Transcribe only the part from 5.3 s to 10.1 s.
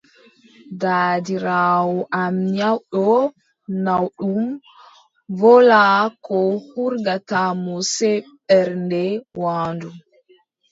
wolaa ko hurgata mo sey ɓernde waandu.